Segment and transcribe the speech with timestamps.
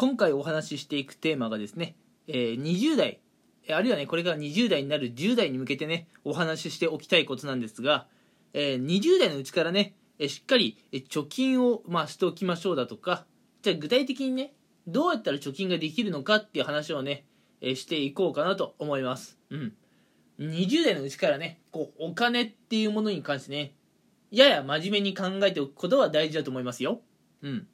[0.00, 1.94] 今回お話ししていくテーマがですね、
[2.26, 3.20] えー20代。
[3.70, 8.06] あるいはねこれから20代になる10代に向けてねお話ししておきたいことなんですが、
[8.54, 9.92] えー20代のうちからね
[10.26, 13.26] しっかり貯金を、まあ、しておきましょうだとか
[13.60, 14.54] じゃあ具体的にね
[14.86, 17.26] どうやったら貯金ができるのかっていう話をね、
[17.60, 19.38] していこうかなと思います。
[19.50, 19.74] うん。
[20.38, 23.74] 20代のうちからねこうお金っていうものに関してね
[24.30, 27.02] やや真面目に考えておくことは大事だと思いますよ。
[27.42, 27.66] うん。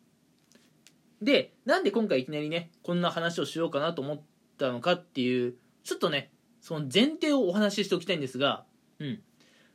[1.27, 4.21] でなんで今回いきなりねこんな話をしようかなと思っ
[4.59, 6.31] たのかっていうちょっとね
[6.61, 8.65] その前提をお話ししておきたいんですが
[9.01, 9.21] うん。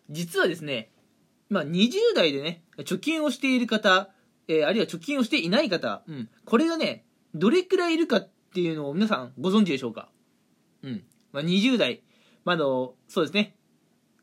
[0.10, 0.92] 実はですね
[1.50, 4.10] まあ20代でね貯金をしている方、
[4.48, 7.04] えーあるいは貯金をしていない方、うん、これがね
[7.36, 10.10] どれくらいいるかっていうのを皆さんご存知でしょうか？
[10.84, 12.02] うん、まあ、20代
[12.46, 13.56] まああのそうですね。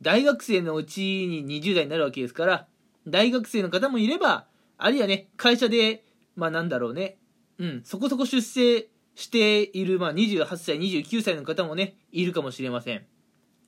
[0.01, 2.67] 大学生のうちに20代になるわけですから
[3.07, 4.47] 大学生の方もいれば
[4.79, 6.05] あるいはね会社で
[6.39, 7.19] まあなんだろうね。
[7.59, 7.83] うん。
[7.85, 13.05] そこそこ出世している、まあ、28歳29歳の方もねいるかもしれません。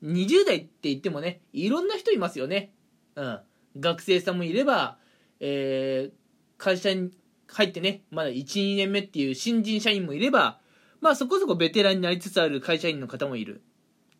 [0.05, 2.73] 20代って言ってもねいろんな人いますよね。
[3.17, 3.41] うん。
[3.79, 4.99] 学生さんもいれば、
[5.41, 6.21] えー
[6.61, 7.11] 会社に
[7.49, 10.61] 入ってねまだ12年目っていう新人社員もいれば
[11.01, 13.63] まあそこそこベテランになりつつある会社員の方もいる。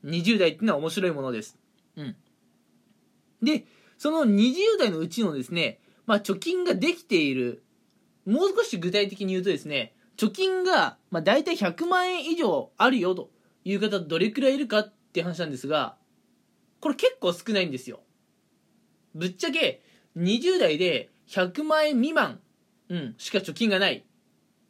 [0.07, 1.59] 20代っていうのは面白いものです。
[1.97, 2.17] うん。
[3.43, 3.67] で
[3.99, 7.63] その20代のうちのですねまあ貯金ができている
[8.31, 13.31] もう少し具体的に言うとですね貯金が、まあ、大体100万円以上あるよと
[13.65, 15.97] いう方どれくらいいるかって話なんですが
[16.81, 18.01] これ結構少ないんですよ。
[19.15, 19.83] ぶっちゃけ
[20.17, 22.41] 20代で100万円未満、
[22.89, 24.05] うん、しか貯金がない、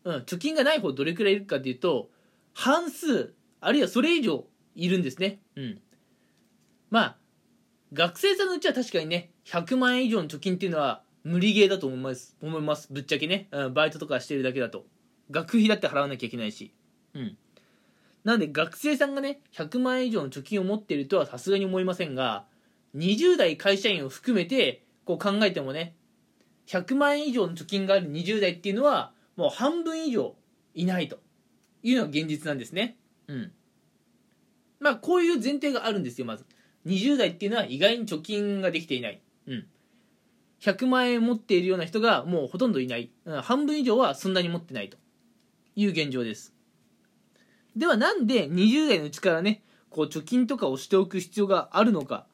[0.05, 2.11] うん、貯金がない方どれくらいいるかっていうと
[2.55, 5.41] 半数あるいはそれ以上いるんですね。
[5.57, 5.81] うん。
[6.91, 7.17] まあ
[7.93, 12.37] 学生さんのうちは確かにね100万円以上の貯金っていうのは無理ゲーだと思います。
[12.43, 12.89] 思います。
[12.91, 14.87] ぶっちゃけね、うん、バイトとかしてるだけだと。
[15.31, 16.73] 学費だって払わなきゃいけないし。
[17.15, 17.37] うん。
[18.25, 22.45] なので学生さんがね100万円以上の貯金を持っているとはさすがに思いませんが
[22.95, 25.95] 20代会社員を含めてこう考えてもね
[26.67, 30.35] 100万円以上の貯金がある20代っていうのはもう半分以上
[30.75, 31.19] いないと。
[31.83, 32.97] いうのが現実なんですね。
[33.27, 33.53] うん。
[34.81, 36.45] まあこういう前提があるんですよまず。
[36.87, 39.21] 20代っていうのは意外に貯金ができていない。
[39.47, 39.67] うん
[40.61, 43.11] 100万円持っているような人がもうほとんどいない。
[43.43, 44.99] 半分以上はそんなに持ってないと。
[45.77, 46.55] いう現状です。
[47.77, 52.27] ではなんで20代のうちからねこう貯金とかをしておく必要があるのか。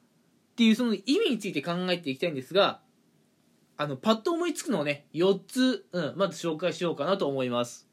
[0.53, 2.81] っていうその意味について考えていきたいんですが
[3.77, 7.87] あのパッと思いつくのをね4つ、うん、まず紹介しようかなと思います。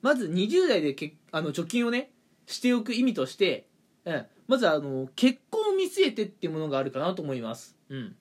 [0.00, 2.12] まず20代でけあの貯金をね
[2.46, 3.66] しておく意味として、
[4.04, 8.16] うん、まずあの結婚を見据えてっていうものがあるかなと思います、うん、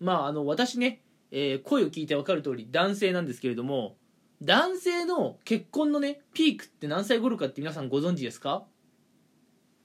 [0.00, 3.96] まああの私ね、えー声を聞いて分かる通り男性なんですけれども
[4.42, 8.64] 男性の結婚のねピークって何歳頃かって皆さんご存知ですか？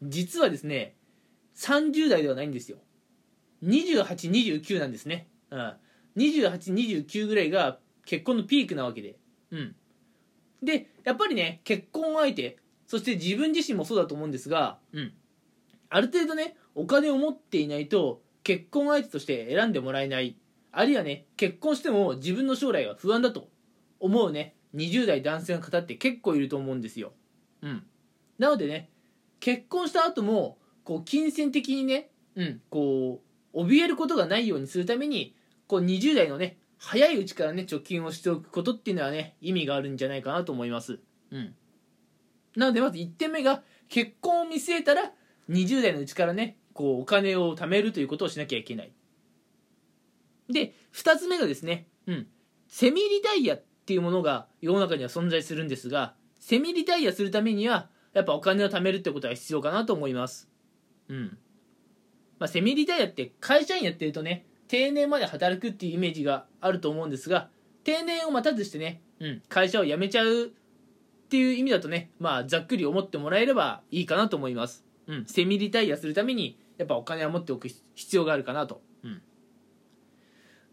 [0.02, 0.96] 実はですね
[1.56, 2.78] 30代ではないんですよ。
[3.64, 5.74] 2829なんですね、うん、
[6.18, 9.18] 2829ぐらいが結婚のピークなわけで。
[9.52, 9.76] うん。
[10.64, 15.14] でやっぱりね結婚相手そして自分自身もそうだと思うんですがうん。
[15.90, 20.38] ある程度ねお金を持っていないと結婚相手として選んでもらえない。
[20.72, 23.50] あるいはね結婚しても自分の将来は不安だと
[24.00, 24.56] 思うね。
[24.76, 27.14] 20代男性の方って結構いると思うんですよ。
[27.64, 27.84] うん。
[28.38, 28.90] なのでね
[29.40, 33.22] 結婚した後もこう金銭的にねうんこ
[33.54, 35.36] う怯えることがないようにするために
[35.68, 41.00] こう20代のね早いうちからね貯金をしておくことっていうのはね意味があるんじゃないかなと思います。
[41.32, 41.56] うん。
[42.56, 45.12] なのでまず1点目が結婚を見据えたら
[45.50, 48.92] 20代のうちからねこうお金を貯めるということをしなきゃいけない。
[50.50, 52.28] で2つ目がですね、うん、
[52.68, 60.50] セミリタイアっていうものが世の中には存在するんですがセミリタイアするためにはやっぱお金を貯めるってことは必要かなと思います。
[61.08, 61.38] うん。
[62.40, 67.50] まあ、セミリタイアって会社員やってるとね定年まで働くっていうイメージがあると思うんですが
[67.86, 70.50] 定年を待たずしてね、うん、会社を辞めちゃうっ
[71.30, 79.22] ていう意味だとねまあざっくり思ってもらえればいいかなと思います、うん、セミリタイアするためにやっぱお金は持っておく必要があるかなと、うん、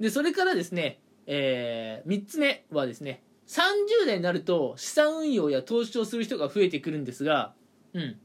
[0.01, 7.55] でそれからですね、えー、3つ目はですね30代になると資産運用や投資をする人が増えてくるんですが
[7.95, 8.17] うん。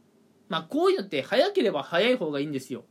[0.49, 2.85] まあこういうのって早ければ早い方がいいんですよ。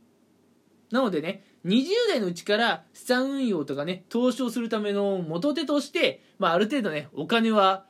[0.91, 7.85] なのでね20代のうちから資産運用とかね投資をするための元手として、まあ、ある程度ねお金は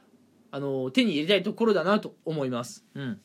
[0.49, 2.85] あの手に入れたいところだなと思います。
[2.95, 3.21] うん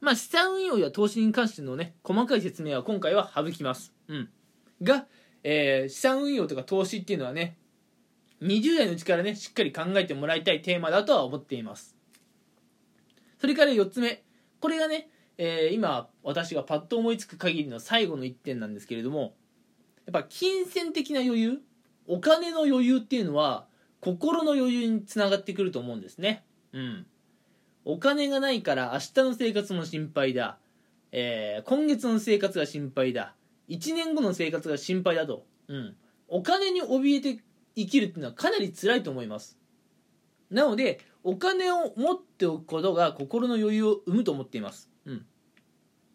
[0.00, 3.92] まあ資産運用や投資に関してのね細かい説明は今回は省きます。
[4.08, 4.28] うん。
[4.82, 5.06] が、
[5.42, 7.56] えー資産運用とか投資っていうのはね
[8.42, 11.96] 20代のうちからねしっかり考えてもらいたいテーマだとは思っています。
[13.40, 14.22] それから4つ目。
[14.60, 15.08] これがね、
[15.38, 19.34] えー、今私がパッと思いつく限りの最後の1点なんですけれども
[20.06, 21.58] やっぱ金銭的な余裕
[22.08, 23.66] お金の余裕っていうのは
[24.00, 26.44] 心の余裕につながってくると思うんですね。
[26.72, 27.06] うん。
[27.88, 30.58] お金がないから明日の生活も心配だ、
[31.10, 33.34] えー、今月の生活が心配だ。
[33.70, 35.96] 1年後の生活が心配だと、うん、
[36.28, 37.42] お金に怯えて
[37.74, 39.58] 生きるっていうのはかなり辛いと思います。
[40.50, 45.26] なのでお金を持っておくことが心の余裕を生むと思っています、うん、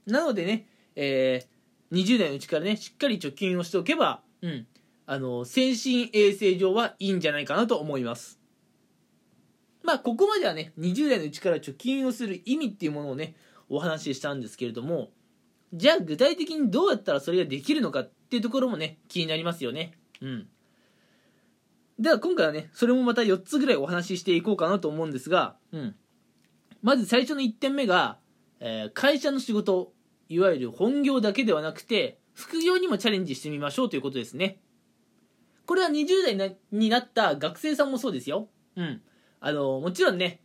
[0.07, 4.67] なのでね、えー、20代のうちからねしっかり貯金をしておけば、うん、
[5.05, 8.39] あの精神衛生上はいいんじゃないかなと思います。
[9.83, 13.35] まあ、ここまではね、20代のうちから貯金をする意味っていうものをね、
[13.69, 15.12] お話ししたんですけれども、
[15.74, 19.94] じゃあ具体的にどうやったらそれができるのかっていうところもね、気になりますよね。
[20.21, 20.47] うん。
[22.00, 25.95] では今回はね、それもまた4つぐらいお話ししていこうかなと思うんですが、うん。
[26.81, 28.18] まず最初の1点目が、
[28.59, 29.94] えー、会社の仕事、
[30.29, 34.59] いわゆる本業だけではなくて、副業にもチャレンジしてみましょうということですね。
[35.65, 38.50] これは20代になった学生さんもそうですよ。
[38.75, 39.01] うん。
[39.45, 40.39] あの、もちろんね、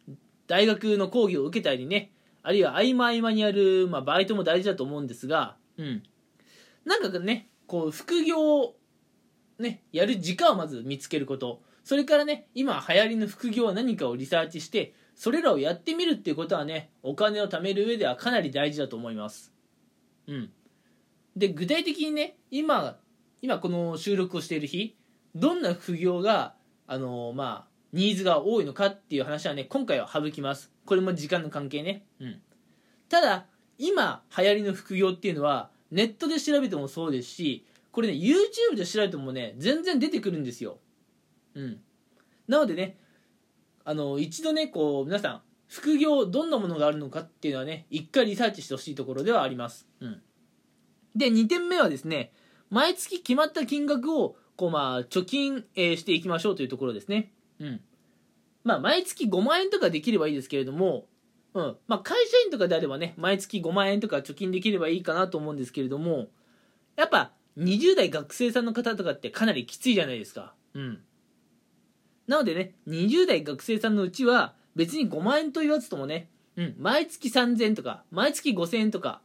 [0.49, 2.11] 大学の講義を受けたりね、
[2.43, 6.03] あるいは合間合間にやる、まあ、バイトも大事だと思うんですが、うん。
[6.85, 8.75] なんかね、こう、副業
[9.61, 11.63] ね、やる時間をまず見つけること。
[11.85, 19.53] それからね、今流行りの副業は何かをリサーチして、それらをやってみるっていうことはね、お金を貯める上ではかなり大事だと思います。
[20.27, 20.51] うん。
[21.37, 22.99] で、具体的にね、今、
[23.43, 24.97] 今この収録をしている日、
[25.37, 26.57] どんな副業が、
[26.89, 30.71] あのまあ、ニーズが多いのかっていう話はね今回は省きます。
[30.85, 32.05] これも時間の関係ね。
[32.21, 32.41] うん。
[33.09, 33.47] ただ
[33.79, 40.79] 今流行りの副業っていうのはネットで調べてもそうですしこれね YouTube で調べてもね全然出てくるんですよ。
[41.55, 41.81] うん。
[42.47, 42.99] なのでね
[43.85, 49.87] あの一度ねこう皆さん副業どんなものがあるのかっていうのはね一回リサーチしてほしいところではあります。
[50.01, 50.23] うん。
[51.17, 52.33] で2点目はですね
[52.71, 57.33] 毎月決まった金額をこうまあ貯金、えしていきましょうというところですね。
[57.61, 57.81] うん。
[58.65, 61.07] まあ、毎月5万円とかできればいいですけれども、
[61.55, 61.77] うん。
[61.87, 66.29] まあ、会社員とかであればね、毎月5万円とか貯金できればいいかなと思うんですけれども、
[66.97, 70.55] やっぱ、20代学生さんの方とかってかなりきついじゃないですか。
[70.75, 71.03] うん。
[72.29, 79.23] なのでね、20代学生さんのうちは、別に5万円と言わずともね、うん、毎月3000円とか、毎月5000円とか、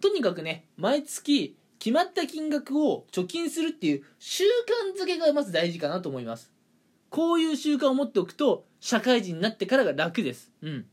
[0.00, 4.44] とにかくね、毎月決まった金額を貯金するっていう習
[4.96, 6.53] 慣づけがまず大事かなと思います。
[7.14, 10.50] こういう習慣を持っておくと社会人になってからが楽です。
[10.62, 10.84] うん。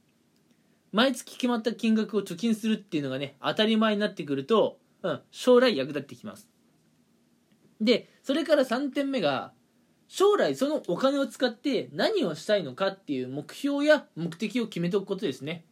[0.91, 6.47] 毎月決まった金額を貯金するっていうのがね当たり前になってくると、うん、将来役立ってきます。
[7.81, 9.51] でそれから3点目が
[10.07, 15.65] 将来そのお金を使って何をしたいのかっていう目標や目的を決めておくことですね。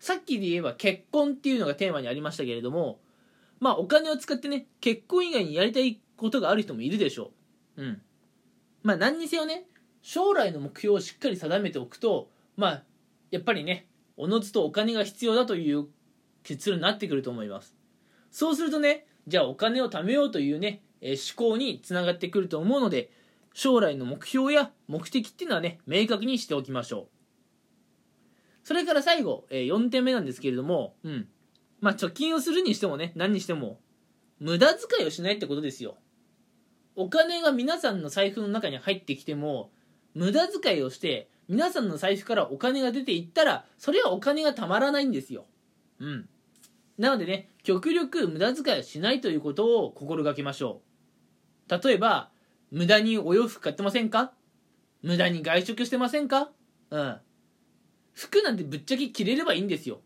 [0.00, 2.98] さっきで言えば結婚っていうのがテーマにありましたけれども
[3.60, 7.30] まあお金を使ってね結婚以外にやりたいことがある人もいるでしょ
[7.76, 7.82] う。
[7.84, 8.02] うん。
[8.82, 9.64] まあ何にせよね
[10.02, 12.82] 将来の目標をしっかり定めておくとまあ
[13.30, 13.86] やっぱりね
[14.16, 15.86] おのずとお金が必要だという
[16.42, 17.74] 結論になってくると思います。
[18.30, 23.10] そうするとねじゃあお金を貯めようというね、えー、思考につながってくると思うので
[23.52, 27.08] 将来の目標や目的っていうのはね明確にしておきましょう。
[28.62, 31.28] それから最後、えー、4点目なんですけれどもうん。
[31.80, 33.80] まあ貯金をするにしてもね何にしても
[34.38, 35.96] 無駄遣いをしないってことですよ。
[36.96, 39.70] お金が皆さんの財布の中に入ってきても
[40.14, 45.46] 無駄遣いをして皆さんの財布からお金が出ていったらそれはお金がたまらないんですよ。
[45.98, 46.28] うん。
[46.98, 50.82] なのでね極力無駄遣いをしないということを心がけましょ
[51.68, 51.84] う。
[51.84, 52.30] 例えば
[52.70, 54.32] 無駄にお洋服買ってませんか？
[55.02, 56.50] 無駄に外食してませんか？
[56.90, 57.16] うん。
[58.12, 60.00] 服なんてぶっちゃけ着れればいいんですよ。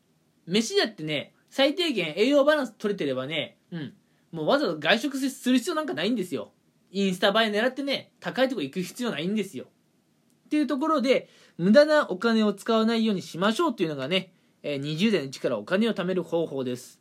[0.47, 3.95] 飯だってね最低限栄養バランス取れてればねうん。
[4.33, 6.53] もうわざわざ外食する必要なんかないんですよ。
[6.95, 9.65] インスタ映え狙ってね、高いとこ行く必要ないんですよ。
[9.65, 14.33] っていうところで、無駄なお金を使わないようにしましょうっていうのがね、
[14.63, 17.01] え20代のうちからお金を貯める方法です。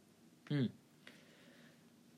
[0.50, 0.72] うん。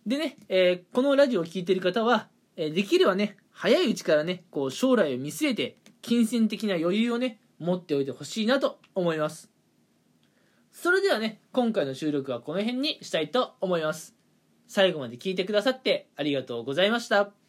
[0.07, 9.51] でね、えー、このラジオを聴いてる方は、え、できればね、早いうちからね、こう将来を見据えて、金銭的な余裕をね、持っておいてほしいなと思います。
[10.71, 14.15] それではね、今回の収録はこの辺にしたいと思います。
[14.67, 17.44] 最後まで聞いてくださってありがとうございました。